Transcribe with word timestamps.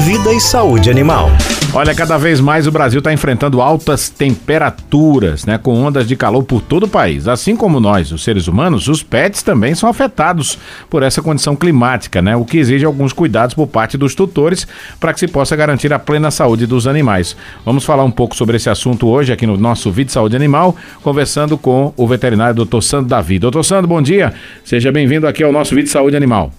Vida 0.00 0.32
e 0.32 0.40
saúde 0.40 0.88
animal. 0.88 1.30
Olha, 1.74 1.94
cada 1.94 2.16
vez 2.16 2.40
mais 2.40 2.66
o 2.66 2.72
Brasil 2.72 3.00
está 3.00 3.12
enfrentando 3.12 3.60
altas 3.60 4.08
temperaturas, 4.08 5.44
né, 5.44 5.58
com 5.58 5.74
ondas 5.74 6.08
de 6.08 6.16
calor 6.16 6.42
por 6.42 6.62
todo 6.62 6.84
o 6.84 6.88
país. 6.88 7.28
Assim 7.28 7.54
como 7.54 7.78
nós, 7.78 8.10
os 8.10 8.24
seres 8.24 8.48
humanos, 8.48 8.88
os 8.88 9.02
pets 9.02 9.42
também 9.42 9.74
são 9.74 9.88
afetados 9.88 10.58
por 10.88 11.02
essa 11.02 11.20
condição 11.20 11.54
climática, 11.54 12.22
né, 12.22 12.34
o 12.34 12.46
que 12.46 12.56
exige 12.56 12.84
alguns 12.84 13.12
cuidados 13.12 13.54
por 13.54 13.66
parte 13.66 13.98
dos 13.98 14.14
tutores 14.14 14.66
para 14.98 15.12
que 15.12 15.20
se 15.20 15.28
possa 15.28 15.54
garantir 15.54 15.92
a 15.92 15.98
plena 15.98 16.30
saúde 16.30 16.66
dos 16.66 16.86
animais. 16.86 17.36
Vamos 17.64 17.84
falar 17.84 18.02
um 18.02 18.10
pouco 18.10 18.34
sobre 18.34 18.56
esse 18.56 18.70
assunto 18.70 19.06
hoje 19.06 19.32
aqui 19.32 19.46
no 19.46 19.58
nosso 19.58 19.92
e 19.96 20.08
Saúde 20.08 20.34
Animal, 20.34 20.74
conversando 21.02 21.58
com 21.58 21.92
o 21.94 22.08
veterinário 22.08 22.64
Dr. 22.64 22.80
Sandro 22.80 23.10
Davi. 23.10 23.38
Doutor 23.38 23.62
Sandro, 23.62 23.86
bom 23.86 24.00
dia. 24.00 24.32
Seja 24.64 24.90
bem-vindo 24.90 25.26
aqui 25.26 25.44
ao 25.44 25.52
nosso 25.52 25.78
e 25.78 25.86
Saúde 25.86 26.16
Animal. 26.16 26.50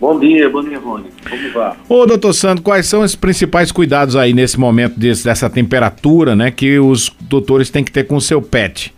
Bom 0.00 0.18
dia, 0.18 0.48
bom 0.48 0.62
dia, 0.62 0.78
Rony. 0.78 1.10
Como 1.28 1.52
vai? 1.52 1.76
Ô, 1.86 2.06
doutor 2.06 2.32
Sandro, 2.32 2.64
quais 2.64 2.86
são 2.86 3.02
os 3.02 3.14
principais 3.14 3.70
cuidados 3.70 4.16
aí 4.16 4.32
nesse 4.32 4.58
momento 4.58 4.98
desse, 4.98 5.22
dessa 5.22 5.50
temperatura, 5.50 6.34
né, 6.34 6.50
que 6.50 6.78
os 6.78 7.14
doutores 7.20 7.68
têm 7.68 7.84
que 7.84 7.92
ter 7.92 8.04
com 8.04 8.16
o 8.16 8.20
seu 8.20 8.40
pet? 8.40 8.94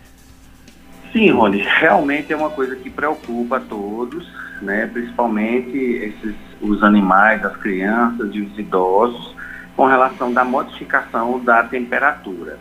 Sim, 1.11 1.31
Rony, 1.31 1.61
realmente 1.81 2.31
é 2.31 2.37
uma 2.37 2.49
coisa 2.49 2.77
que 2.77 2.89
preocupa 2.89 3.57
a 3.57 3.59
todos, 3.59 4.25
né, 4.61 4.89
principalmente 4.93 5.77
esses, 5.77 6.35
os 6.61 6.81
animais, 6.81 7.43
as 7.43 7.57
crianças 7.57 8.29
e 8.33 8.39
os 8.39 8.57
idosos, 8.57 9.35
com 9.75 9.85
relação 9.85 10.31
da 10.31 10.45
modificação 10.45 11.37
da 11.43 11.63
temperatura. 11.63 12.57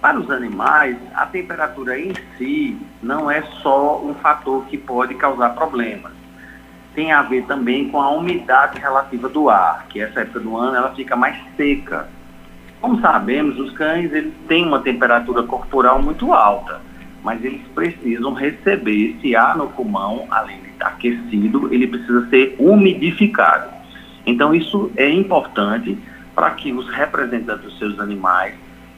Para 0.00 0.20
os 0.20 0.30
animais, 0.30 0.96
a 1.12 1.26
temperatura 1.26 1.98
em 1.98 2.12
si 2.38 2.76
não 3.02 3.28
é 3.28 3.42
só 3.60 4.00
um 4.04 4.14
fator 4.14 4.64
que 4.66 4.78
pode 4.78 5.16
causar 5.16 5.50
problemas 5.50 6.12
tem 6.96 7.12
a 7.12 7.20
ver 7.22 7.44
também 7.44 7.90
com 7.90 8.00
a 8.00 8.10
umidade 8.10 8.80
relativa 8.80 9.28
do 9.28 9.50
ar, 9.50 9.86
que 9.90 10.00
essa 10.00 10.20
época 10.20 10.40
do 10.40 10.56
ano 10.56 10.74
ela 10.74 10.94
fica 10.94 11.14
mais 11.14 11.36
seca. 11.54 12.08
Como 12.80 12.98
sabemos, 13.02 13.58
os 13.58 13.70
cães 13.72 14.10
eles 14.12 14.32
têm 14.48 14.66
uma 14.66 14.80
temperatura 14.80 15.42
corporal 15.42 16.02
muito 16.02 16.32
alta, 16.32 16.80
mas 17.22 17.44
eles 17.44 17.60
precisam 17.74 18.32
receber 18.32 19.10
esse 19.10 19.36
ar 19.36 19.58
no 19.58 19.68
pulmão, 19.68 20.26
além 20.30 20.58
de 20.62 20.70
estar 20.70 20.88
aquecido, 20.88 21.72
ele 21.72 21.86
precisa 21.86 22.26
ser 22.28 22.56
umidificado. 22.58 23.68
Então 24.24 24.54
isso 24.54 24.90
é 24.96 25.08
importante 25.08 25.98
para 26.34 26.50
que 26.52 26.72
os 26.72 26.88
representantes 26.88 27.64
dos 27.64 27.78
seus 27.78 28.00
animais 28.00 28.54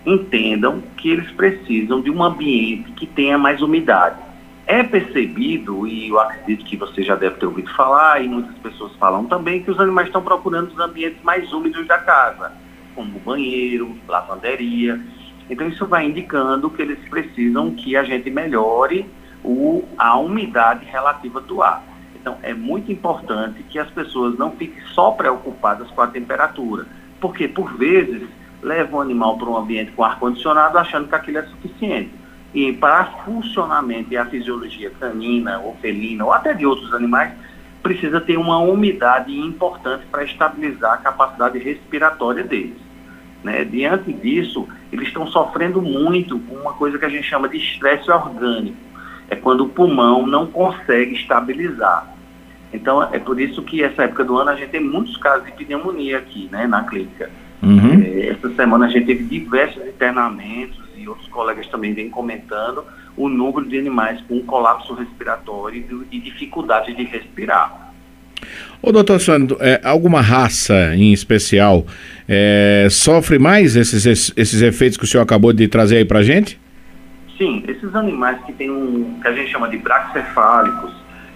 entendam 0.06 0.82
que 0.96 1.10
eles 1.10 1.30
precisam 1.32 2.00
de 2.00 2.10
um 2.10 2.22
ambiente 2.22 2.92
que 2.92 3.06
tenha 3.06 3.36
mais 3.36 3.60
umidade. 3.60 4.27
É 4.68 4.82
percebido, 4.82 5.86
e 5.86 6.10
eu 6.10 6.20
acredito 6.20 6.62
que 6.66 6.76
você 6.76 7.02
já 7.02 7.14
deve 7.14 7.36
ter 7.36 7.46
ouvido 7.46 7.72
falar, 7.74 8.22
e 8.22 8.28
muitas 8.28 8.54
pessoas 8.58 8.94
falam 8.96 9.24
também, 9.24 9.62
que 9.62 9.70
os 9.70 9.80
animais 9.80 10.08
estão 10.08 10.22
procurando 10.22 10.68
os 10.68 10.78
ambientes 10.78 11.22
mais 11.22 11.50
úmidos 11.54 11.86
da 11.86 11.96
casa, 11.96 12.52
como 12.94 13.18
banheiro, 13.18 13.96
lavanderia. 14.06 15.00
Então 15.48 15.66
isso 15.66 15.86
vai 15.86 16.04
indicando 16.04 16.68
que 16.68 16.82
eles 16.82 16.98
precisam 17.08 17.70
que 17.70 17.96
a 17.96 18.04
gente 18.04 18.28
melhore 18.28 19.08
o, 19.42 19.88
a 19.96 20.18
umidade 20.18 20.84
relativa 20.84 21.40
do 21.40 21.62
ar. 21.62 21.82
Então 22.20 22.36
é 22.42 22.52
muito 22.52 22.92
importante 22.92 23.62
que 23.70 23.78
as 23.78 23.90
pessoas 23.90 24.36
não 24.38 24.50
fiquem 24.50 24.82
só 24.88 25.12
preocupadas 25.12 25.90
com 25.92 26.02
a 26.02 26.08
temperatura, 26.08 26.84
porque 27.22 27.48
por 27.48 27.74
vezes 27.78 28.28
levam 28.62 28.98
o 28.98 29.02
animal 29.02 29.38
para 29.38 29.48
um 29.48 29.56
ambiente 29.56 29.92
com 29.92 30.04
ar-condicionado 30.04 30.76
achando 30.76 31.08
que 31.08 31.14
aquilo 31.14 31.38
é 31.38 31.42
suficiente 31.44 32.17
e 32.66 32.72
para 32.72 33.04
funcionamento 33.24 34.12
e 34.12 34.16
a 34.16 34.24
fisiologia 34.24 34.90
canina 34.98 35.58
ou 35.58 35.76
felina 35.76 36.24
ou 36.24 36.32
até 36.32 36.52
de 36.52 36.66
outros 36.66 36.92
animais, 36.92 37.32
precisa 37.82 38.20
ter 38.20 38.36
uma 38.36 38.58
umidade 38.58 39.38
importante 39.38 40.04
para 40.10 40.24
estabilizar 40.24 40.94
a 40.94 40.96
capacidade 40.96 41.58
respiratória 41.58 42.42
deles. 42.42 42.76
Né? 43.44 43.64
Diante 43.64 44.12
disso, 44.12 44.66
eles 44.92 45.08
estão 45.08 45.26
sofrendo 45.28 45.80
muito 45.80 46.38
com 46.40 46.56
uma 46.56 46.72
coisa 46.72 46.98
que 46.98 47.04
a 47.04 47.08
gente 47.08 47.24
chama 47.28 47.48
de 47.48 47.58
estresse 47.58 48.10
orgânico. 48.10 48.76
É 49.30 49.36
quando 49.36 49.64
o 49.64 49.68
pulmão 49.68 50.26
não 50.26 50.46
consegue 50.46 51.14
estabilizar. 51.14 52.06
Então, 52.72 53.02
é 53.12 53.18
por 53.18 53.40
isso 53.40 53.62
que 53.62 53.82
essa 53.82 54.02
época 54.02 54.24
do 54.24 54.36
ano 54.36 54.50
a 54.50 54.56
gente 54.56 54.70
tem 54.70 54.82
muitos 54.82 55.16
casos 55.16 55.46
de 55.46 55.52
pneumonia 55.52 56.18
aqui, 56.18 56.48
né, 56.50 56.66
na 56.66 56.84
clínica. 56.84 57.30
Uhum. 57.62 58.02
É, 58.02 58.28
essa 58.28 58.50
semana 58.54 58.86
a 58.86 58.88
gente 58.88 59.06
teve 59.06 59.24
diversos 59.24 59.86
internamentos, 59.86 60.78
outros 61.06 61.28
colegas 61.28 61.66
também 61.68 61.92
vêm 61.92 62.08
comentando, 62.08 62.84
o 63.16 63.28
número 63.28 63.68
de 63.68 63.78
animais 63.78 64.20
com 64.22 64.40
colapso 64.42 64.94
respiratório 64.94 66.06
e 66.10 66.18
dificuldade 66.18 66.94
de 66.94 67.04
respirar. 67.04 67.92
Ô, 68.80 68.92
doutor 68.92 69.20
Sandro, 69.20 69.56
é, 69.60 69.80
alguma 69.82 70.20
raça 70.20 70.94
em 70.94 71.12
especial 71.12 71.84
é, 72.28 72.86
sofre 72.90 73.38
mais 73.38 73.74
esses, 73.74 74.32
esses 74.36 74.62
efeitos 74.62 74.96
que 74.96 75.04
o 75.04 75.06
senhor 75.06 75.22
acabou 75.22 75.52
de 75.52 75.66
trazer 75.66 75.96
aí 75.96 76.04
pra 76.04 76.22
gente? 76.22 76.58
Sim, 77.36 77.64
esses 77.68 77.94
animais 77.94 78.38
que 78.44 78.52
tem 78.52 78.70
um, 78.70 79.18
que 79.20 79.28
a 79.28 79.32
gente 79.32 79.50
chama 79.50 79.68
de 79.68 79.78
braxcefálicos, 79.78 80.92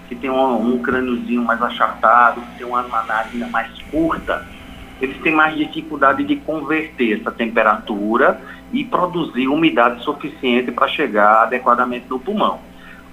que 0.08 0.14
tem 0.14 0.30
um, 0.30 0.74
um 0.74 0.78
crâniozinho 0.78 1.42
mais 1.42 1.60
achatado, 1.62 2.40
que 2.40 2.58
tem 2.58 2.66
uma 2.66 2.82
narina 2.82 3.48
mais 3.48 3.70
curta, 3.90 4.46
eles 5.00 5.16
têm 5.18 5.34
mais 5.34 5.56
dificuldade 5.56 6.22
de 6.24 6.36
converter 6.36 7.20
essa 7.20 7.32
temperatura 7.32 8.40
e 8.72 8.84
produzir 8.84 9.48
umidade 9.48 10.02
suficiente 10.02 10.70
para 10.72 10.88
chegar 10.88 11.42
adequadamente 11.42 12.06
no 12.08 12.18
pulmão. 12.18 12.60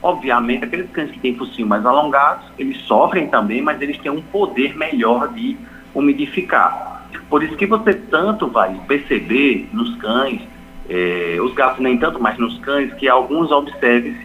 Obviamente, 0.02 0.64
aqueles 0.64 0.90
cães 0.92 1.12
que 1.12 1.20
têm 1.20 1.36
focinho 1.36 1.68
mais 1.68 1.86
alongados, 1.86 2.46
eles 2.58 2.78
sofrem 2.84 3.28
também, 3.28 3.62
mas 3.62 3.82
eles 3.82 3.98
têm 3.98 4.12
um 4.12 4.22
poder 4.22 4.78
melhor 4.78 5.28
de 5.30 5.58
umidificar. 5.94 7.08
Por 7.30 7.44
isso 7.44 7.56
que 7.58 7.66
você 7.66 7.94
tanto 7.94 8.48
vai 8.48 8.80
perceber 8.88 9.68
nos 9.74 9.96
cães, 9.98 10.42
eh, 10.90 11.38
os 11.42 11.54
gatos 11.54 11.82
nem 11.82 11.98
tanto, 11.98 12.22
mas 12.22 12.38
nos 12.38 12.58
cães, 12.60 12.94
que 12.94 13.10
alguns 13.10 13.52
observem 13.52 14.16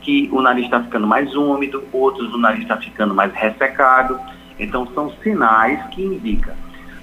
que 0.00 0.28
o 0.30 0.40
nariz 0.40 0.66
está 0.66 0.80
ficando 0.80 1.06
mais 1.06 1.34
úmido, 1.34 1.82
outros 1.92 2.32
o 2.32 2.38
nariz 2.38 2.62
está 2.62 2.76
ficando 2.76 3.14
mais 3.14 3.32
ressecado. 3.34 4.20
Então, 4.58 4.86
são 4.94 5.10
sinais 5.22 5.82
que 5.88 6.02
indicam 6.02 6.54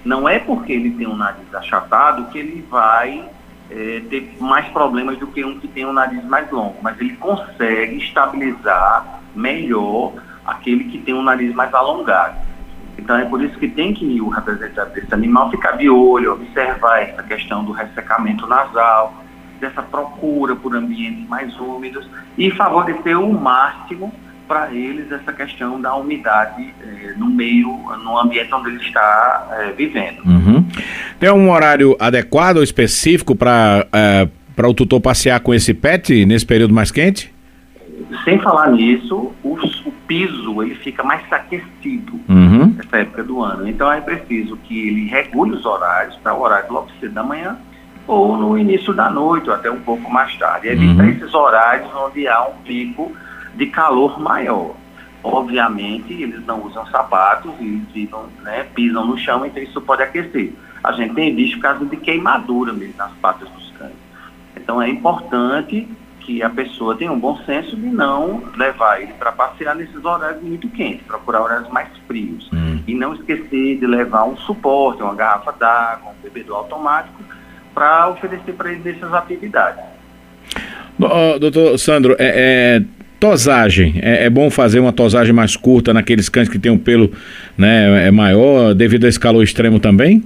não 0.04 0.28
é 0.28 0.40
porque 0.40 0.74
ele 0.74 0.92
tem 0.92 1.08
um 1.08 1.16
nariz 1.16 1.54
achatado 1.54 2.32
que 2.32 2.40
ele 2.40 2.66
vai 2.70 3.24
é, 3.72 4.02
ter 4.10 4.36
mais 4.40 4.68
problemas 4.68 5.18
do 5.18 5.28
que 5.28 5.44
um 5.44 5.60
que 5.60 5.68
tem 5.68 5.86
um 5.86 5.94
nariz 5.94 6.24
mais 6.26 6.52
longo, 6.52 6.76
mas 6.82 7.00
ele 7.00 7.16
consegue 7.16 7.98
estabilizar 7.98 9.22
melhor 9.34 10.14
aquele 10.46 10.86
que 10.86 10.98
tem 10.98 11.14
um 11.14 11.22
nariz 11.24 11.54
mais 11.56 11.74
alongado. 11.74 12.36
Então 12.98 13.18
é 13.18 13.26
por 13.26 13.42
isso 13.42 13.58
que 13.58 13.68
tem 13.68 13.94
que 13.94 14.22
o 14.22 14.28
representante 14.28 14.94
desse 14.94 15.14
animal 15.14 15.50
ficar 15.50 15.72
de 15.72 15.90
olho, 15.90 16.34
observar 16.34 17.02
essa 17.02 17.24
questão 17.24 17.64
do 17.64 17.72
ressecamento 17.72 18.46
nasal, 18.46 19.14
dessa 19.60 19.82
procura 19.82 20.56
por 20.56 20.76
ambientes 20.76 21.28
mais 21.30 21.58
úmidos 21.60 22.08
e 22.38 22.52
favorecer 22.52 23.18
o 23.20 23.32
máximo 23.34 24.14
para 24.52 24.74
eles 24.74 25.10
essa 25.10 25.32
questão 25.32 25.80
da 25.80 25.96
umidade 25.96 26.74
eh, 26.84 27.14
no 27.16 27.28
meio, 27.28 27.70
no 28.04 28.20
ambiente 28.20 28.54
onde 28.54 28.68
ele 28.68 28.82
está 28.82 29.48
eh, 29.50 29.74
vivendo. 29.78 30.20
Uhum. 30.26 30.66
Tem 31.18 31.32
um 31.32 31.50
horário 31.50 31.96
adequado 31.98 32.58
ou 32.58 32.64
específico 32.64 33.34
para 33.34 33.88
eh, 33.94 34.28
para 34.54 34.68
o 34.68 34.74
tutor 34.74 35.00
passear 35.00 35.40
com 35.40 35.54
esse 35.54 35.74
pet 35.74 36.26
nesse 36.26 36.46
período 36.46 36.74
mais 36.74 36.92
quente? 36.92 37.34
Sem 38.26 38.40
falar 38.40 38.72
nisso, 38.72 39.32
o, 39.42 39.54
o 39.54 39.92
piso 40.06 40.62
ele 40.62 40.76
fica 40.76 41.02
mais 41.02 41.22
aquecido 41.32 42.20
uhum. 42.28 42.76
nessa 42.76 42.98
época 42.98 43.24
do 43.24 43.42
ano. 43.42 43.66
Então 43.70 43.90
é 43.90 44.02
preciso 44.02 44.58
que 44.58 44.90
ele 44.90 45.06
regule 45.06 45.52
os 45.52 45.66
horários 45.66 46.18
para 46.18 46.34
o 46.34 46.42
horário 46.42 46.74
logo 46.74 46.90
cedo 47.00 47.14
da 47.14 47.24
manhã 47.24 47.58
ou 48.06 48.36
no 48.36 48.58
início 48.58 48.94
da 48.94 49.10
noite 49.10 49.50
ou 49.50 49.56
até 49.56 49.72
um 49.72 49.80
pouco 49.80 50.12
mais 50.12 50.36
tarde. 50.36 50.68
Evitar 50.68 51.06
uhum. 51.06 51.10
esses 51.10 51.34
horários 51.34 51.90
onde 51.96 52.28
há 52.28 52.44
um 52.44 52.56
pico 52.66 53.14
de 53.56 53.66
calor 53.68 54.20
maior. 54.20 54.76
Obviamente, 55.24 56.14
eles 56.14 56.44
não 56.46 56.64
usam 56.66 56.86
sapatos 56.88 57.52
e 57.60 57.82
ficam, 57.94 58.26
né, 58.42 58.66
pisam 58.74 59.06
no 59.06 59.18
chão, 59.18 59.46
então 59.46 59.62
isso 59.62 59.80
pode 59.82 60.02
aquecer. 60.02 60.54
A 60.84 60.92
gente 60.94 61.14
tem 61.14 61.36
visto 61.36 61.60
casos 61.60 61.88
de 61.90 61.98
queimadura 61.98 62.74
mesmo 62.74 62.96
nas 62.98 63.12
patas 63.14 63.48
dos 63.50 63.72
cães. 63.78 63.94
Então 64.56 64.82
é 64.82 64.90
importante 64.90 65.88
que 66.22 66.42
a 66.42 66.50
pessoa 66.50 66.96
tenha 66.96 67.12
um 67.12 67.20
bom 67.20 67.38
senso 67.46 67.76
de 67.76 67.88
não 67.88 68.44
levar 68.56 69.02
ele 69.02 69.14
para 69.14 69.32
passear 69.32 69.76
nesses 69.76 70.04
horários 70.04 70.42
muito 70.42 70.68
quentes, 70.70 71.06
procurar 71.06 71.42
horários 71.42 71.70
mais 71.70 71.90
frios. 72.08 72.50
Hum. 72.52 72.82
E 72.88 72.96
não 72.96 73.14
esquecer 73.14 73.78
de 73.78 73.86
levar 73.86 74.24
um 74.26 74.38
suporte, 74.38 75.04
uma 75.04 75.14
garrafa 75.14 75.52
d'água, 75.52 76.12
um 76.12 76.24
bebedor 76.24 76.58
automático, 76.58 77.22
para 77.74 78.10
oferecer 78.10 78.54
para 78.54 78.72
ele 78.72 78.82
nessas 78.84 79.14
atividades. 79.14 79.84
doutor 81.40 81.78
Sandro, 81.78 82.16
é, 82.20 82.80
é 82.80 83.01
Tosagem. 83.22 84.00
É, 84.02 84.26
é, 84.26 84.30
bom 84.32 84.50
fazer 84.50 84.80
uma 84.80 84.92
tosagem 84.92 85.32
mais 85.32 85.56
curta 85.56 85.94
naqueles 85.94 86.28
cães 86.28 86.50
que 86.50 86.58
têm 86.58 86.72
um 86.72 86.78
pelo 86.80 87.12
né, 87.56 88.08
é 88.08 88.10
maior, 88.10 88.74
devido 88.74 89.06
a 89.06 89.08
esse 89.08 89.20
calor 89.20 89.44
extremo 89.44 89.80
também? 89.80 90.24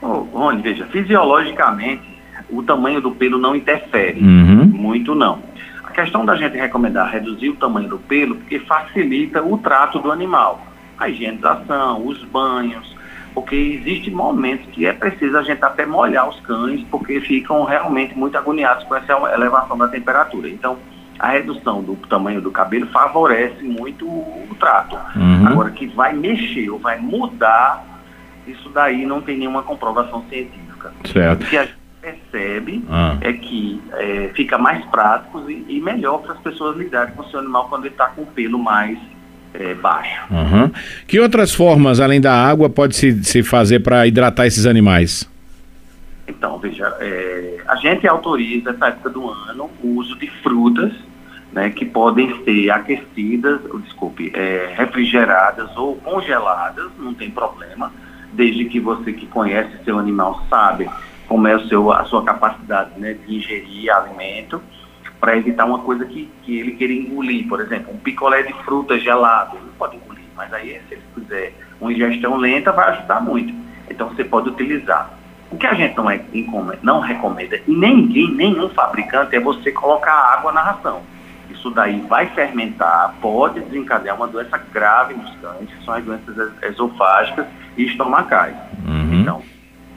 Oh, 0.00 0.20
Rony, 0.32 0.62
veja, 0.62 0.86
fisiologicamente 0.86 2.02
o 2.48 2.62
tamanho 2.62 3.00
do 3.00 3.10
pelo 3.10 3.36
não 3.36 3.56
interfere. 3.56 4.20
Uhum. 4.20 4.64
Muito 4.64 5.12
não. 5.12 5.42
A 5.82 5.90
questão 5.90 6.24
da 6.24 6.36
gente 6.36 6.56
recomendar 6.56 7.10
reduzir 7.10 7.48
o 7.48 7.56
tamanho 7.56 7.88
do 7.88 7.98
pelo 7.98 8.36
porque 8.36 8.60
facilita 8.60 9.42
o 9.42 9.58
trato 9.58 9.98
do 9.98 10.12
animal. 10.12 10.64
A 10.96 11.08
higienização, 11.08 12.06
os 12.06 12.22
banhos, 12.26 12.96
porque 13.34 13.56
existem 13.56 14.14
momentos 14.14 14.66
que 14.70 14.86
é 14.86 14.92
preciso 14.92 15.36
a 15.36 15.42
gente 15.42 15.64
até 15.64 15.84
molhar 15.84 16.28
os 16.28 16.38
cães, 16.42 16.80
porque 16.92 17.20
ficam 17.20 17.64
realmente 17.64 18.16
muito 18.16 18.38
agoniados 18.38 18.84
com 18.84 18.94
essa 18.94 19.14
elevação 19.34 19.76
da 19.76 19.88
temperatura. 19.88 20.48
Então, 20.48 20.78
a 21.20 21.32
redução 21.32 21.82
do 21.82 21.96
tamanho 22.08 22.40
do 22.40 22.50
cabelo 22.50 22.86
favorece 22.86 23.62
muito 23.62 24.06
o 24.06 24.56
trato. 24.58 24.96
Uhum. 25.14 25.48
Agora, 25.48 25.70
que 25.70 25.86
vai 25.86 26.14
mexer 26.14 26.70
ou 26.70 26.78
vai 26.78 26.98
mudar, 26.98 27.84
isso 28.46 28.70
daí 28.70 29.04
não 29.04 29.20
tem 29.20 29.36
nenhuma 29.36 29.62
comprovação 29.62 30.24
científica. 30.30 30.90
Certo. 31.12 31.42
O 31.42 31.46
que 31.46 31.58
a 31.58 31.64
gente 31.66 31.76
percebe 32.00 32.82
ah. 32.88 33.18
é 33.20 33.34
que 33.34 33.82
é, 33.92 34.30
fica 34.34 34.56
mais 34.56 34.82
prático 34.86 35.44
e, 35.50 35.66
e 35.68 35.78
melhor 35.78 36.22
para 36.22 36.32
as 36.32 36.40
pessoas 36.40 36.78
lidarem 36.78 37.12
com 37.14 37.20
o 37.20 37.28
seu 37.28 37.40
animal 37.40 37.68
quando 37.68 37.84
ele 37.84 37.92
está 37.92 38.06
com 38.06 38.22
o 38.22 38.26
pelo 38.26 38.58
mais 38.58 38.98
é, 39.52 39.74
baixo. 39.74 40.22
Uhum. 40.30 40.70
Que 41.06 41.20
outras 41.20 41.52
formas, 41.52 42.00
além 42.00 42.18
da 42.20 42.32
água, 42.32 42.70
pode 42.70 42.96
se, 42.96 43.22
se 43.24 43.42
fazer 43.42 43.80
para 43.80 44.06
hidratar 44.06 44.46
esses 44.46 44.64
animais? 44.64 45.28
Então, 46.26 46.58
veja, 46.58 46.96
é, 46.98 47.58
a 47.68 47.76
gente 47.76 48.08
autoriza 48.08 48.70
essa 48.70 48.86
época 48.86 49.10
do 49.10 49.28
ano 49.28 49.68
o 49.82 49.96
uso 49.96 50.18
de 50.18 50.30
frutas 50.42 51.09
né, 51.52 51.70
que 51.70 51.84
podem 51.84 52.42
ser 52.44 52.70
aquecidas, 52.70 53.60
desculpe, 53.82 54.30
é, 54.34 54.72
refrigeradas 54.76 55.76
ou 55.76 55.96
congeladas, 55.96 56.90
não 56.98 57.12
tem 57.14 57.30
problema, 57.30 57.92
desde 58.32 58.64
que 58.66 58.78
você 58.78 59.12
que 59.12 59.26
conhece 59.26 59.82
seu 59.84 59.98
animal 59.98 60.44
sabe 60.48 60.88
como 61.26 61.46
é 61.46 61.56
o 61.56 61.68
seu, 61.68 61.92
a 61.92 62.04
sua 62.04 62.24
capacidade 62.24 62.98
né, 62.98 63.14
de 63.14 63.36
ingerir 63.36 63.92
alimento 63.92 64.60
para 65.20 65.36
evitar 65.36 65.64
uma 65.64 65.80
coisa 65.80 66.04
que, 66.04 66.28
que 66.42 66.58
ele 66.58 66.72
queira 66.72 66.92
engolir. 66.92 67.46
Por 67.46 67.60
exemplo, 67.60 67.92
um 67.94 67.98
picolé 67.98 68.42
de 68.42 68.52
fruta 68.64 68.98
gelado, 68.98 69.56
ele 69.56 69.66
não 69.66 69.74
pode 69.74 69.96
engolir, 69.96 70.24
mas 70.36 70.52
aí 70.52 70.80
se 70.88 70.94
ele 70.94 71.02
fizer 71.14 71.52
uma 71.80 71.92
ingestão 71.92 72.36
lenta 72.36 72.72
vai 72.72 72.90
ajudar 72.90 73.20
muito. 73.20 73.54
Então 73.88 74.08
você 74.08 74.24
pode 74.24 74.48
utilizar. 74.48 75.18
O 75.50 75.56
que 75.56 75.66
a 75.66 75.74
gente 75.74 75.96
não, 75.96 76.08
é, 76.08 76.20
não 76.82 77.00
recomenda, 77.00 77.60
e 77.66 77.74
ninguém, 77.74 78.32
nenhum 78.34 78.68
fabricante, 78.68 79.34
é 79.34 79.40
você 79.40 79.72
colocar 79.72 80.12
água 80.12 80.52
na 80.52 80.62
ração. 80.62 81.02
Isso 81.60 81.70
daí 81.70 82.00
vai 82.08 82.26
fermentar, 82.28 83.14
pode 83.20 83.60
desencadear 83.60 84.16
uma 84.16 84.26
doença 84.26 84.58
grave 84.72 85.12
nos 85.12 85.30
cães, 85.36 85.68
que 85.68 85.84
são 85.84 85.92
as 85.92 86.02
doenças 86.02 86.52
esofágicas 86.62 87.44
e 87.76 87.84
estomacais. 87.84 88.56
Uhum. 88.82 89.20
Então, 89.20 89.42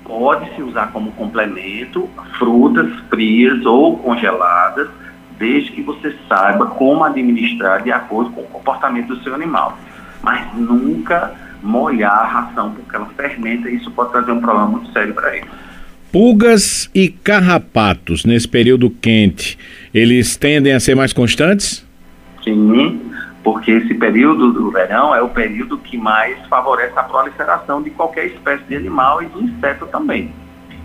pode-se 0.03 0.61
usar 0.61 0.91
como 0.91 1.13
complemento 1.13 2.09
frutas 2.37 2.91
frias 3.09 3.65
ou 3.65 3.97
congeladas 3.97 4.89
desde 5.37 5.71
que 5.71 5.81
você 5.81 6.13
saiba 6.27 6.65
como 6.65 7.01
administrar 7.05 7.81
de 7.81 7.93
acordo 7.93 8.31
com 8.31 8.41
o 8.41 8.47
comportamento 8.47 9.15
do 9.15 9.23
seu 9.23 9.33
animal. 9.33 9.77
Mas 10.21 10.53
nunca 10.53 11.33
molhar 11.61 12.11
a 12.11 12.25
ração, 12.25 12.71
porque 12.71 12.93
ela 12.93 13.05
fermenta 13.15 13.69
e 13.69 13.77
isso 13.77 13.89
pode 13.91 14.11
trazer 14.11 14.33
um 14.33 14.41
problema 14.41 14.67
muito 14.67 14.91
sério 14.91 15.13
para 15.13 15.37
ele. 15.37 15.47
Pulgas 16.13 16.91
e 16.93 17.09
carrapatos 17.09 18.23
nesse 18.23 18.47
período 18.47 18.91
quente, 18.91 19.57
eles 19.91 20.37
tendem 20.37 20.71
a 20.71 20.79
ser 20.79 20.93
mais 20.93 21.11
constantes? 21.11 21.83
Sim, 22.43 23.01
porque 23.43 23.71
esse 23.71 23.95
período 23.95 24.53
do 24.53 24.69
verão 24.69 25.15
é 25.15 25.23
o 25.23 25.29
período 25.29 25.75
que 25.79 25.97
mais 25.97 26.37
favorece 26.45 26.93
a 26.99 27.01
proliferação 27.01 27.81
de 27.81 27.89
qualquer 27.89 28.27
espécie 28.27 28.63
de 28.65 28.75
animal 28.75 29.23
e 29.23 29.25
de 29.25 29.39
inseto 29.39 29.87
também. 29.87 30.31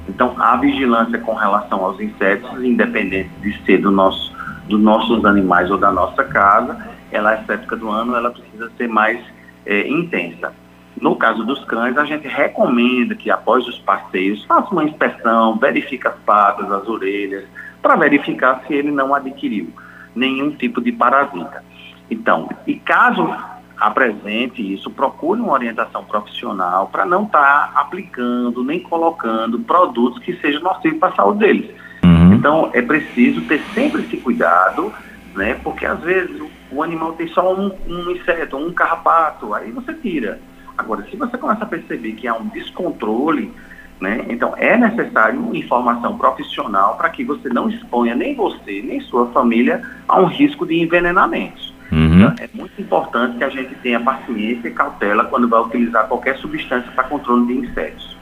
Então, 0.08 0.34
a 0.38 0.56
vigilância 0.56 1.19
com 1.19 1.34
relação 1.34 1.84
aos 1.84 2.00
insetos, 2.00 2.64
independente 2.64 3.28
de 3.42 3.54
ser 3.66 3.82
do 3.82 3.90
nosso 3.90 4.34
dos 4.66 4.80
nossos 4.80 5.26
animais 5.26 5.70
ou 5.70 5.76
da 5.76 5.92
nossa 5.92 6.25
casa, 6.25 6.78
ela, 7.12 7.34
essa 7.34 7.52
época 7.52 7.76
do 7.76 7.90
ano, 7.90 8.16
ela 8.16 8.30
precisa 8.30 8.70
ser 8.78 8.88
mais 8.88 9.19
é, 9.66 9.86
intensa. 9.88 10.54
No 11.00 11.16
caso 11.16 11.44
dos 11.44 11.64
cães, 11.64 11.96
a 11.96 12.04
gente 12.04 12.26
recomenda 12.26 13.14
que 13.14 13.30
após 13.30 13.66
os 13.66 13.78
passeios 13.78 14.44
faça 14.44 14.70
uma 14.70 14.84
inspeção, 14.84 15.56
verifique 15.58 16.06
as 16.06 16.16
patas, 16.26 16.70
as 16.70 16.88
orelhas, 16.88 17.44
para 17.80 17.96
verificar 17.96 18.62
se 18.66 18.74
ele 18.74 18.90
não 18.90 19.14
adquiriu 19.14 19.72
nenhum 20.14 20.50
tipo 20.50 20.80
de 20.80 20.92
parasita. 20.92 21.62
Então, 22.10 22.48
e 22.66 22.74
caso 22.74 23.32
apresente 23.78 24.60
isso, 24.74 24.90
procure 24.90 25.40
uma 25.40 25.52
orientação 25.52 26.04
profissional 26.04 26.88
para 26.88 27.06
não 27.06 27.24
estar 27.24 27.72
tá 27.72 27.80
aplicando 27.80 28.64
nem 28.64 28.80
colocando 28.80 29.58
produtos 29.60 30.18
que 30.22 30.34
sejam 30.38 30.62
nocivos 30.62 30.98
para 30.98 31.10
a 31.10 31.14
saúde 31.14 31.38
deles. 31.38 31.70
Uhum. 32.02 32.34
Então, 32.34 32.70
é 32.72 32.82
preciso 32.82 33.40
ter 33.42 33.60
sempre 33.74 34.02
esse 34.02 34.16
cuidado, 34.16 34.92
né? 35.34 35.54
Porque 35.62 35.86
às 35.86 36.00
vezes 36.00 36.42
o, 36.72 36.82
animal 36.82 37.12
tem 37.12 37.28
só 37.28 37.54
um, 37.54 37.70
um 37.86 38.10
inseto, 38.10 38.56
um 38.56 38.72
carrapato, 38.72 39.54
aí 39.54 39.70
você 39.70 39.94
tira. 39.94 40.40
Agora, 40.78 41.04
se 41.10 41.16
você 41.16 41.36
começa 41.36 41.64
a 41.64 41.66
perceber 41.66 42.12
que 42.12 42.28
há 42.28 42.34
um 42.34 42.46
descontrole, 42.46 43.52
né? 44.00 44.25
Então, 44.28 44.54
é 44.56 44.76
necessário 44.76 45.54
informação 45.54 46.16
profissional 46.16 46.96
para 46.96 47.10
que 47.10 47.25
você 47.25 47.48
não 47.48 47.69
exponha 47.69 48.14
nem 48.14 48.34
você, 48.34 48.80
nem 48.80 49.00
sua 49.00 49.26
família 49.32 49.82
a 50.06 50.20
um 50.20 50.26
risco 50.26 50.64
de 50.64 50.80
envenenamento. 50.80 51.75
Uhum. 51.90 52.22
Então, 52.22 52.34
é 52.38 52.48
muito 52.54 52.80
importante 52.80 53.38
que 53.38 53.44
a 53.44 53.48
gente 53.48 53.75
tenha 53.76 53.98
paciência 53.98 54.69
e 54.69 54.70
cautela 54.70 55.25
quando 55.25 55.48
vai 55.48 55.60
utilizar 55.60 56.06
qualquer 56.06 56.36
substância 56.36 56.90
para 56.92 57.04
controle 57.04 57.46
de 57.46 57.66
insetos. 57.66 58.17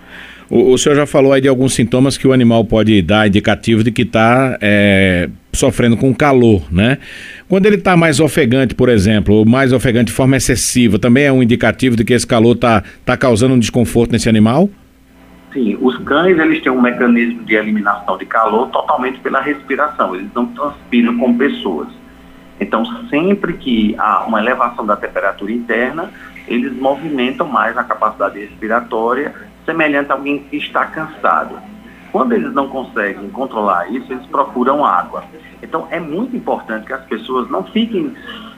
O, 0.48 0.72
o, 0.72 0.78
senhor 0.78 0.94
já 0.94 1.06
falou 1.06 1.32
aí 1.32 1.40
de 1.40 1.48
alguns 1.48 1.74
sintomas 1.74 2.16
que 2.16 2.26
o 2.26 2.32
animal 2.32 2.64
pode 2.64 3.02
dar 3.02 3.26
indicativo 3.26 3.82
de 3.82 3.90
que 3.90 4.02
está 4.02 4.56
é, 4.60 5.28
sofrendo 5.52 5.96
com 5.96 6.14
calor, 6.14 6.62
né? 6.70 6.98
Quando 7.48 7.66
ele 7.66 7.76
está 7.76 7.96
mais 7.96 8.20
ofegante, 8.20 8.74
por 8.74 8.88
exemplo, 8.88 9.34
ou 9.34 9.44
mais 9.44 9.72
ofegante 9.72 10.06
de 10.06 10.12
forma 10.12 10.36
excessiva, 10.36 10.98
também 10.98 11.24
é 11.24 11.32
um 11.32 11.42
indicativo 11.42 11.96
de 11.96 12.04
que 12.04 12.12
esse 12.12 12.26
calor 12.26 12.54
está 12.54 12.84
tá 13.04 13.16
causando 13.16 13.54
um 13.54 13.58
desconforto 13.58 14.12
nesse 14.12 14.28
animal? 14.28 14.70
Sim, 15.52 15.76
os 15.80 15.96
cães 15.98 16.38
eles 16.38 16.62
têm 16.62 16.70
um 16.70 16.80
mecanismo 16.80 17.42
de 17.42 17.54
eliminação 17.54 18.16
de 18.16 18.26
calor 18.26 18.68
totalmente 18.68 19.18
pela 19.20 19.40
respiração, 19.40 20.14
eles 20.14 20.28
não 20.34 20.46
transpiram 20.46 21.16
como 21.18 21.36
pessoas. 21.36 21.88
Então, 22.60 22.84
sempre 23.08 23.54
que 23.54 23.94
há 23.98 24.24
uma 24.24 24.40
elevação 24.40 24.86
da 24.86 24.96
temperatura 24.96 25.52
interna, 25.52 26.10
eles 26.46 26.72
movimentam 26.72 27.46
mais 27.48 27.76
a 27.76 27.82
capacidade 27.82 28.38
respiratória 28.38 29.34
semelhante 29.66 30.10
a 30.10 30.14
alguém 30.14 30.38
que 30.38 30.56
está 30.56 30.86
cansado. 30.86 31.58
Quando 32.10 32.32
eles 32.32 32.54
não 32.54 32.68
conseguem 32.68 33.28
controlar 33.28 33.92
isso, 33.92 34.10
eles 34.10 34.24
procuram 34.26 34.86
água. 34.86 35.24
Então 35.62 35.86
é 35.90 36.00
muito 36.00 36.34
importante 36.34 36.86
que 36.86 36.92
as 36.94 37.04
pessoas 37.04 37.50
não 37.50 37.64
fiquem 37.64 38.14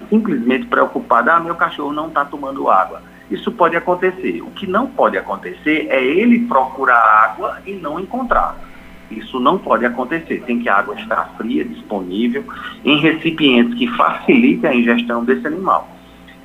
simplesmente 0.09 0.67
preocupadas, 0.67 1.35
ah, 1.35 1.41
meu 1.41 1.57
cachorro 1.57 1.93
não 1.93 2.07
está 2.07 2.25
tomando 2.25 2.71
água. 2.71 3.03
Isso 3.31 3.51
pode 3.51 3.77
acontecer. 3.77 4.41
O 4.43 4.51
que 4.53 4.67
não 4.67 4.87
pode 4.87 5.19
acontecer 5.19 5.89
é 5.91 6.03
ele 6.03 6.47
procurar 6.47 6.99
água 6.99 7.59
e 7.67 7.73
não 7.73 7.99
encontrar. 7.99 8.57
Isso 9.11 9.41
não 9.41 9.59
pode 9.59 9.85
acontecer. 9.85 10.43
Tem 10.47 10.61
que 10.61 10.69
a 10.69 10.77
água 10.77 10.95
estar 10.95 11.35
fria, 11.37 11.65
disponível, 11.65 12.45
em 12.85 13.00
recipientes 13.00 13.77
que 13.77 13.87
facilitem 13.88 14.71
a 14.71 14.75
ingestão 14.75 15.25
desse 15.25 15.47
animal. 15.47 15.88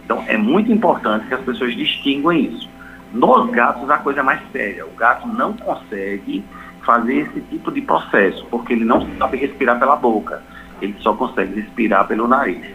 Então 0.03 0.24
é 0.27 0.38
muito 0.38 0.72
importante 0.72 1.27
que 1.27 1.34
as 1.34 1.41
pessoas 1.41 1.75
distinguam 1.75 2.34
isso. 2.34 2.73
Nos 3.13 3.51
gatos, 3.51 3.88
a 3.91 4.00
coisa 4.00 4.22
é 4.22 4.24
mais 4.24 4.41
séria. 4.51 4.86
O 4.88 4.91
gato 4.91 5.27
não 5.27 5.53
consegue 5.53 6.43
fazer 6.84 7.20
esse 7.20 7.41
tipo 7.41 7.72
de 7.72 7.82
processo, 7.82 8.43
porque 8.50 8.74
ele 8.74 8.84
não 8.84 9.08
sabe 9.17 9.38
respirar 9.38 9.77
pela 9.77 9.96
boca. 9.96 10.41
Ele 10.82 10.96
só 11.00 11.13
consegue 11.13 11.62
respirar 11.62 12.08
pelo 12.08 12.27
nariz. 12.27 12.65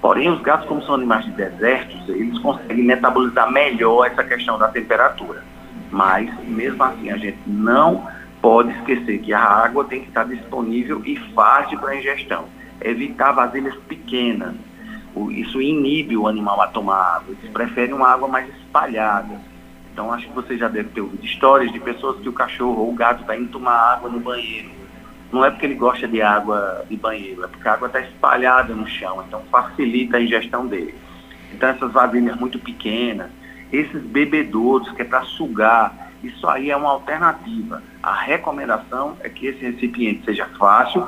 Porém, 0.00 0.30
os 0.30 0.40
gatos, 0.40 0.68
como 0.68 0.80
são 0.82 0.94
animais 0.94 1.24
de 1.24 1.32
desertos, 1.32 2.08
eles 2.08 2.38
conseguem 2.38 2.84
metabolizar 2.84 3.50
melhor 3.50 4.06
essa 4.06 4.22
questão 4.22 4.56
da 4.56 4.68
temperatura. 4.68 5.42
Mas, 5.90 6.32
mesmo 6.46 6.82
assim, 6.84 7.10
a 7.10 7.16
gente 7.16 7.38
não 7.44 8.06
pode 8.40 8.70
esquecer 8.70 9.18
que 9.18 9.32
a 9.32 9.42
água 9.42 9.84
tem 9.84 10.02
que 10.02 10.08
estar 10.08 10.24
disponível 10.24 11.02
e 11.04 11.16
fácil 11.34 11.76
para 11.80 11.96
ingestão. 11.96 12.44
Evitar 12.80 13.32
vasilhas 13.32 13.74
pequenas. 13.88 14.54
Isso 15.30 15.60
inibe 15.60 16.16
o 16.16 16.28
animal 16.28 16.60
a 16.60 16.68
tomar 16.68 17.16
água. 17.16 17.34
Eles 17.36 17.50
preferem 17.50 17.92
uma 17.92 18.08
água 18.08 18.28
mais 18.28 18.48
espalhada. 18.48 19.40
Então 19.92 20.12
acho 20.12 20.28
que 20.28 20.34
você 20.34 20.56
já 20.56 20.68
deve 20.68 20.90
ter 20.90 21.00
ouvido 21.00 21.24
histórias 21.24 21.72
de 21.72 21.80
pessoas 21.80 22.20
que 22.20 22.28
o 22.28 22.32
cachorro 22.32 22.82
ou 22.82 22.90
o 22.90 22.94
gato 22.94 23.22
está 23.22 23.36
indo 23.36 23.48
tomar 23.48 23.94
água 23.94 24.10
no 24.10 24.20
banheiro. 24.20 24.70
Não 25.32 25.44
é 25.44 25.50
porque 25.50 25.66
ele 25.66 25.74
gosta 25.74 26.08
de 26.08 26.22
água 26.22 26.84
de 26.88 26.96
banheiro, 26.96 27.44
é 27.44 27.48
porque 27.48 27.68
a 27.68 27.74
água 27.74 27.88
está 27.88 28.00
espalhada 28.00 28.74
no 28.74 28.86
chão, 28.86 29.22
então 29.26 29.42
facilita 29.50 30.16
a 30.16 30.22
ingestão 30.22 30.66
dele. 30.66 30.94
Então 31.52 31.68
essas 31.68 31.92
vasilhas 31.92 32.36
muito 32.36 32.58
pequenas, 32.58 33.30
esses 33.72 34.02
bebedouros 34.02 34.90
que 34.92 35.02
é 35.02 35.04
para 35.04 35.22
sugar, 35.22 36.08
isso 36.22 36.48
aí 36.48 36.70
é 36.70 36.76
uma 36.76 36.90
alternativa. 36.90 37.82
A 38.02 38.14
recomendação 38.14 39.16
é 39.20 39.28
que 39.28 39.46
esse 39.46 39.60
recipiente 39.60 40.24
seja 40.24 40.46
fácil, 40.58 41.06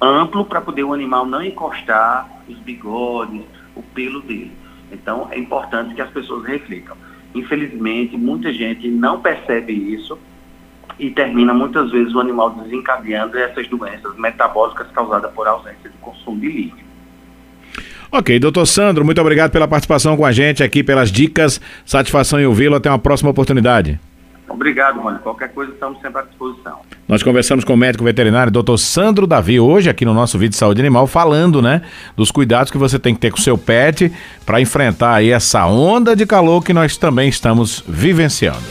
amplo, 0.00 0.44
para 0.44 0.60
poder 0.60 0.84
o 0.84 0.92
animal 0.92 1.26
não 1.26 1.42
encostar 1.42 2.28
os 2.48 2.56
bigodes, 2.58 3.42
o 3.74 3.82
pelo 3.82 4.22
dele. 4.22 4.56
Então 4.90 5.28
é 5.30 5.38
importante 5.38 5.94
que 5.94 6.00
as 6.00 6.10
pessoas 6.10 6.44
reflitam. 6.46 6.96
Infelizmente, 7.36 8.16
muita 8.16 8.52
gente 8.52 8.88
não 8.88 9.20
percebe 9.20 9.72
isso 9.72 10.18
e 10.98 11.10
termina 11.10 11.52
muitas 11.52 11.90
vezes 11.90 12.14
o 12.14 12.20
animal 12.20 12.50
desencadeando 12.50 13.38
essas 13.38 13.68
doenças 13.68 14.16
metabólicas 14.16 14.86
causadas 14.92 15.30
por 15.32 15.46
ausência 15.46 15.90
de 15.90 15.96
consumo 15.98 16.40
de 16.40 16.48
líquido. 16.48 16.86
Ok, 18.10 18.38
doutor 18.38 18.64
Sandro, 18.66 19.04
muito 19.04 19.20
obrigado 19.20 19.50
pela 19.50 19.68
participação 19.68 20.16
com 20.16 20.24
a 20.24 20.32
gente 20.32 20.62
aqui, 20.62 20.82
pelas 20.82 21.10
dicas. 21.10 21.60
Satisfação 21.84 22.40
em 22.40 22.46
ouvi-lo. 22.46 22.76
Até 22.76 22.88
uma 22.88 22.98
próxima 22.98 23.30
oportunidade. 23.30 24.00
Obrigado, 24.56 25.00
Rony. 25.00 25.18
Qualquer 25.18 25.52
coisa 25.52 25.70
estamos 25.70 26.00
sempre 26.00 26.18
à 26.18 26.24
disposição. 26.24 26.80
Nós 27.06 27.22
conversamos 27.22 27.62
com 27.62 27.74
o 27.74 27.76
médico 27.76 28.02
veterinário 28.02 28.50
Dr. 28.50 28.78
Sandro 28.78 29.26
Davi 29.26 29.60
hoje 29.60 29.90
aqui 29.90 30.04
no 30.04 30.14
nosso 30.14 30.38
vídeo 30.38 30.52
de 30.52 30.56
saúde 30.56 30.80
animal 30.80 31.06
falando, 31.06 31.60
né, 31.60 31.82
dos 32.16 32.30
cuidados 32.30 32.72
que 32.72 32.78
você 32.78 32.98
tem 32.98 33.14
que 33.14 33.20
ter 33.20 33.30
com 33.30 33.38
o 33.38 33.40
seu 33.40 33.58
pet 33.58 34.10
para 34.46 34.58
enfrentar 34.58 35.14
aí 35.14 35.30
essa 35.30 35.66
onda 35.66 36.16
de 36.16 36.24
calor 36.24 36.64
que 36.64 36.72
nós 36.72 36.96
também 36.96 37.28
estamos 37.28 37.84
vivenciando. 37.86 38.66